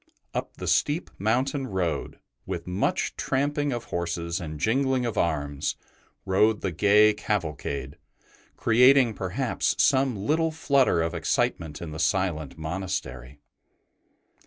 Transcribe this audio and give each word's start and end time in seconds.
Up 0.33 0.57
the 0.57 0.65
steep 0.65 1.11
mountain 1.19 1.67
road, 1.67 2.17
with 2.47 2.65
much 2.65 3.15
tramping 3.17 3.71
of 3.71 3.83
horses 3.93 4.41
and 4.41 4.59
jingling 4.59 5.05
of 5.05 5.15
arms, 5.15 5.75
rode 6.25 6.61
the 6.61 6.71
gay 6.71 7.13
cavalcade, 7.13 7.99
creating 8.57 9.13
perhaps 9.13 9.75
some 9.77 10.15
little 10.15 10.49
flutter 10.49 11.03
of 11.03 11.13
excitement 11.13 11.83
in 11.83 11.91
the 11.91 11.99
silent 11.99 12.57
monastery. 12.57 13.41